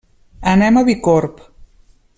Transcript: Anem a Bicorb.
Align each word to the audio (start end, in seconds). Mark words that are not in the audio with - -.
Anem 0.53 0.79
a 0.79 0.83
Bicorb. 0.89 1.47